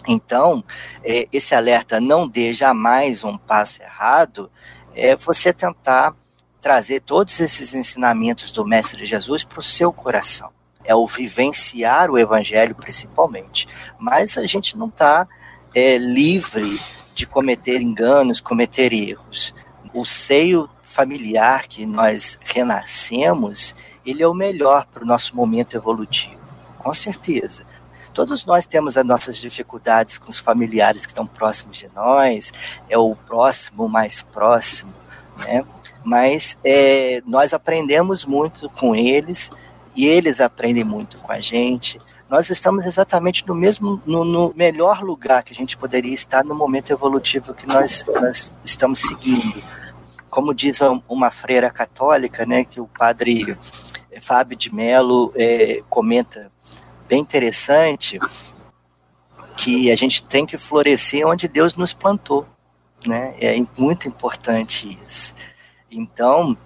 Então, 0.05 0.61
é, 1.01 1.29
esse 1.31 1.55
alerta 1.55 2.01
não 2.01 2.27
dê 2.27 2.51
jamais 2.51 3.23
um 3.23 3.37
passo 3.37 3.81
errado, 3.81 4.51
é 4.93 5.15
você 5.15 5.53
tentar 5.53 6.13
trazer 6.59 6.99
todos 6.99 7.39
esses 7.39 7.73
ensinamentos 7.73 8.51
do 8.51 8.65
Mestre 8.65 9.05
Jesus 9.05 9.45
para 9.45 9.61
o 9.61 9.63
seu 9.63 9.93
coração. 9.93 10.51
É 10.83 10.93
o 10.93 11.07
vivenciar 11.07 12.11
o 12.11 12.19
Evangelho, 12.19 12.75
principalmente. 12.75 13.65
Mas 13.97 14.37
a 14.37 14.45
gente 14.45 14.77
não 14.77 14.87
está 14.87 15.25
é, 15.73 15.97
livre 15.97 16.77
de 17.15 17.25
cometer 17.25 17.79
enganos, 17.79 18.41
cometer 18.41 18.91
erros. 18.91 19.55
O 19.93 20.03
seio 20.03 20.69
familiar 20.83 21.65
que 21.65 21.85
nós 21.85 22.37
renascemos, 22.43 23.73
ele 24.05 24.23
é 24.23 24.27
o 24.27 24.33
melhor 24.33 24.85
para 24.85 25.03
o 25.03 25.07
nosso 25.07 25.35
momento 25.35 25.75
evolutivo, 25.75 26.41
com 26.77 26.93
certeza. 26.93 27.65
Todos 28.13 28.45
nós 28.45 28.67
temos 28.67 28.95
as 28.95 29.05
nossas 29.05 29.37
dificuldades 29.37 30.19
com 30.19 30.29
os 30.29 30.39
familiares 30.39 31.03
que 31.03 31.11
estão 31.11 31.25
próximos 31.25 31.77
de 31.77 31.89
nós, 31.95 32.53
é 32.87 32.97
o 32.97 33.15
próximo 33.15 33.89
mais 33.89 34.21
próximo, 34.21 34.93
né? 35.37 35.65
mas 36.03 36.57
é, 36.63 37.23
nós 37.25 37.53
aprendemos 37.53 38.23
muito 38.23 38.69
com 38.69 38.95
eles 38.95 39.49
e 39.95 40.05
eles 40.05 40.39
aprendem 40.39 40.83
muito 40.83 41.17
com 41.17 41.31
a 41.31 41.39
gente. 41.39 41.99
Nós 42.29 42.49
estamos 42.49 42.85
exatamente 42.85 43.47
no 43.47 43.55
mesmo, 43.55 44.01
no, 44.05 44.23
no 44.25 44.53
melhor 44.55 45.01
lugar 45.01 45.43
que 45.43 45.53
a 45.53 45.55
gente 45.55 45.77
poderia 45.77 46.13
estar 46.13 46.43
no 46.43 46.55
momento 46.55 46.91
evolutivo 46.91 47.53
que 47.53 47.67
nós, 47.67 48.05
nós 48.07 48.53
estamos 48.63 49.01
seguindo. 49.01 49.63
Como 50.29 50.53
diz 50.53 50.79
uma 51.07 51.29
freira 51.29 51.69
católica, 51.69 52.45
né, 52.45 52.65
que 52.65 52.81
o 52.81 52.87
padre 52.87 53.55
Fábio 54.21 54.57
de 54.57 54.73
Mello 54.73 55.31
é, 55.35 55.81
comenta, 55.89 56.51
bem 57.07 57.19
interessante, 57.19 58.19
que 59.57 59.91
a 59.91 59.95
gente 59.95 60.23
tem 60.23 60.45
que 60.45 60.57
florescer 60.57 61.27
onde 61.27 61.47
Deus 61.47 61.75
nos 61.75 61.93
plantou. 61.93 62.47
Né? 63.05 63.35
É 63.39 63.55
muito 63.77 64.07
importante 64.07 64.97
isso. 65.05 65.35
Então, 65.91 66.57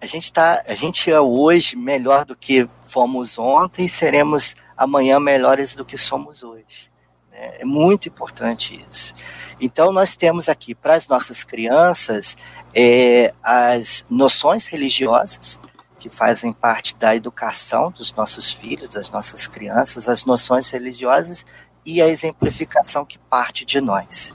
a 0.00 0.06
gente 0.06 0.24
está, 0.24 0.62
a 0.66 0.74
gente 0.74 1.10
é 1.10 1.20
hoje 1.20 1.76
melhor 1.76 2.24
do 2.24 2.36
que 2.36 2.68
fomos 2.84 3.38
ontem 3.38 3.84
e 3.84 3.88
seremos 3.88 4.56
amanhã 4.76 5.20
melhores 5.20 5.74
do 5.74 5.84
que 5.84 5.96
somos 5.96 6.42
hoje. 6.42 6.90
Né? 7.30 7.58
É 7.60 7.64
muito 7.64 8.08
importante 8.08 8.84
isso. 8.90 9.14
Então, 9.60 9.92
nós 9.92 10.16
temos 10.16 10.48
aqui 10.48 10.74
para 10.74 10.94
as 10.94 11.06
nossas 11.06 11.44
crianças 11.44 12.36
é, 12.74 13.32
as 13.42 14.04
noções 14.08 14.66
religiosas 14.66 15.60
que 16.02 16.08
fazem 16.08 16.52
parte 16.52 16.96
da 16.96 17.14
educação 17.14 17.92
dos 17.92 18.12
nossos 18.12 18.52
filhos, 18.52 18.88
das 18.88 19.08
nossas 19.12 19.46
crianças, 19.46 20.08
as 20.08 20.24
noções 20.24 20.68
religiosas 20.68 21.46
e 21.86 22.02
a 22.02 22.08
exemplificação 22.08 23.04
que 23.04 23.18
parte 23.18 23.64
de 23.64 23.80
nós. 23.80 24.34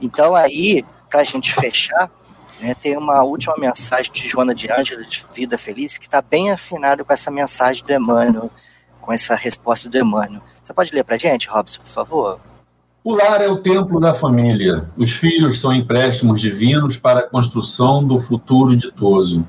Então, 0.00 0.34
aí, 0.34 0.82
para 1.10 1.20
a 1.20 1.24
gente 1.24 1.52
fechar, 1.52 2.10
né, 2.58 2.74
tem 2.74 2.96
uma 2.96 3.22
última 3.22 3.54
mensagem 3.58 4.10
de 4.10 4.26
Joana 4.26 4.54
de 4.54 4.72
Ângela, 4.72 5.04
de 5.04 5.26
Vida 5.34 5.58
Feliz, 5.58 5.98
que 5.98 6.06
está 6.06 6.22
bem 6.22 6.50
afinado 6.50 7.04
com 7.04 7.12
essa 7.12 7.30
mensagem 7.30 7.84
do 7.84 7.92
Emmanuel, 7.92 8.50
com 8.98 9.12
essa 9.12 9.34
resposta 9.34 9.90
do 9.90 9.98
Emmanuel. 9.98 10.40
Você 10.62 10.72
pode 10.72 10.94
ler 10.94 11.04
para 11.04 11.16
a 11.16 11.18
gente, 11.18 11.50
Robson, 11.50 11.82
por 11.82 11.90
favor? 11.90 12.40
O 13.04 13.14
lar 13.14 13.42
é 13.42 13.48
o 13.48 13.58
templo 13.58 14.00
da 14.00 14.14
família. 14.14 14.88
Os 14.96 15.12
filhos 15.12 15.60
são 15.60 15.70
empréstimos 15.70 16.40
divinos 16.40 16.96
para 16.96 17.20
a 17.20 17.28
construção 17.28 18.02
do 18.02 18.18
futuro 18.20 18.74
ditoso. 18.74 19.46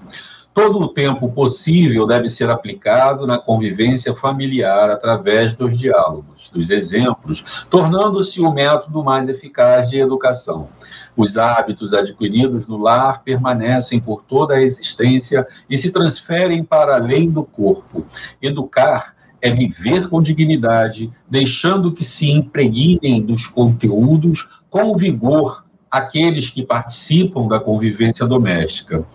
Todo 0.62 0.80
o 0.80 0.89
tempo 0.89 1.32
possível 1.32 2.06
deve 2.06 2.28
ser 2.28 2.50
aplicado 2.50 3.26
na 3.26 3.38
convivência 3.38 4.13
familiar 4.13 4.89
através 4.89 5.56
dos 5.56 5.78
diálogos, 5.78 6.50
dos 6.50 6.69
exemplos, 6.69 7.63
tornando-se 7.69 8.41
o 8.41 8.52
método 8.52 9.02
mais 9.02 9.30
eficaz 9.30 9.89
de 9.89 9.98
educação. 9.98 10.67
Os 11.15 11.38
hábitos 11.38 11.93
adquiridos 11.93 12.67
no 12.67 12.76
lar 12.76 13.24
permanecem 13.24 14.02
por 14.02 14.22
toda 14.24 14.56
a 14.56 14.62
existência 14.62 15.48
e 15.69 15.78
se 15.78 15.91
transferem 15.91 16.62
para 16.62 16.95
além 16.95 17.32
do 17.32 17.45
corpo. 17.45 18.06
Educar 18.41 19.15
é 19.41 19.50
viver 19.50 20.10
com 20.10 20.22
dignidade, 20.22 21.10
deixando 21.30 21.93
que 21.93 22.04
se 22.04 22.32
impregnem 22.32 23.22
dos 23.22 23.48
conteúdos 23.48 24.50
com 24.69 24.98
vigor 24.98 25.63
aqueles 25.89 26.50
que 26.50 26.65
participam 26.65 27.48
da 27.48 27.62
convivência 27.62 28.26
doméstica. 28.28 29.06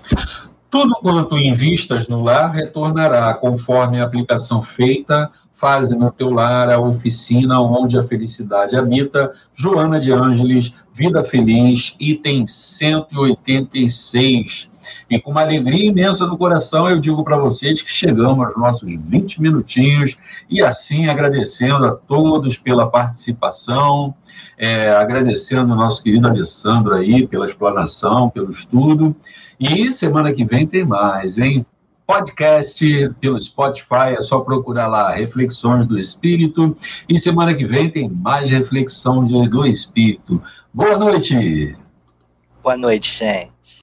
Tudo 0.75 0.97
quanto 0.97 1.39
invistas 1.39 2.09
no 2.09 2.25
lar 2.25 2.51
retornará 2.51 3.33
conforme 3.35 4.01
a 4.01 4.05
aplicação 4.05 4.61
feita. 4.61 5.31
Faze 5.55 5.97
no 5.97 6.11
teu 6.11 6.31
lar 6.31 6.69
a 6.69 6.81
oficina 6.81 7.61
onde 7.61 7.97
a 7.97 8.03
felicidade 8.03 8.75
habita. 8.75 9.33
Joana 9.55 10.01
de 10.01 10.11
Ângeles, 10.11 10.75
Vida 10.95 11.23
Feliz, 11.25 11.97
item 11.99 12.47
186. 12.47 14.71
E 15.11 15.19
com 15.19 15.33
uma 15.33 15.41
alegria 15.41 15.89
imensa 15.89 16.25
no 16.25 16.39
coração, 16.39 16.89
eu 16.89 17.01
digo 17.01 17.25
para 17.25 17.37
vocês 17.37 17.83
que 17.83 17.91
chegamos 17.91 18.47
aos 18.47 18.57
nossos 18.57 18.89
20 18.89 19.43
minutinhos 19.43 20.17
e 20.49 20.63
assim 20.63 21.09
agradecendo 21.09 21.85
a 21.85 21.97
todos 21.97 22.57
pela 22.57 22.89
participação, 22.89 24.15
é, 24.57 24.93
agradecendo 24.93 25.73
o 25.73 25.77
nosso 25.77 26.01
querido 26.01 26.29
Alessandro 26.29 26.95
aí 26.95 27.27
pela 27.27 27.49
explanação, 27.49 28.31
pelo 28.31 28.53
estudo. 28.53 29.17
E 29.59 29.91
semana 29.91 30.33
que 30.33 30.45
vem 30.45 30.65
tem 30.65 30.85
mais, 30.85 31.41
hein? 31.41 31.67
Podcast 32.07 33.11
pelo 33.21 33.43
Spotify, 33.43 34.15
é 34.17 34.23
só 34.23 34.39
procurar 34.41 34.87
lá 34.87 35.13
Reflexões 35.13 35.87
do 35.87 35.99
Espírito. 35.99 36.77
E 37.09 37.19
semana 37.19 37.53
que 37.53 37.67
vem 37.67 37.91
tem 37.91 38.09
mais 38.09 38.49
reflexão 38.49 39.25
do 39.25 39.67
Espírito. 39.67 40.41
Boa 40.75 40.99
noite. 40.99 41.77
Boa 42.61 42.77
noite, 42.77 43.17
gente. 43.17 43.79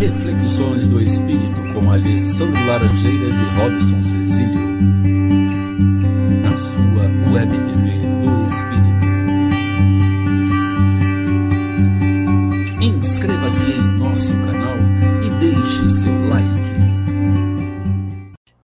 Reflexões 0.00 0.86
do 0.86 1.02
Espírito 1.02 1.74
com 1.74 1.90
Alessandro 1.90 2.66
Laranjeiras 2.66 3.34
e 3.36 3.44
Robson 3.60 4.02
Cecílio. 4.02 4.58
Na 6.40 6.56
sua 6.56 7.04
web 7.30 7.50
TV 7.50 7.90
do 8.22 8.46
Espírito. 8.48 9.04
Inscreva-se 12.80 13.70
em 13.70 13.98
nosso 13.98 14.32